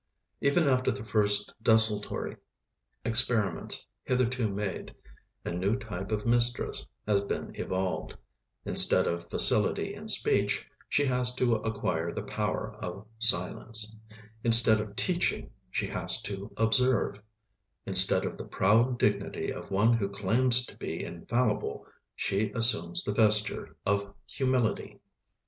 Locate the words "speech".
10.07-10.67